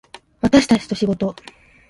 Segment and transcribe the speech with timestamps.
[0.41, 1.35] 私たちと仕事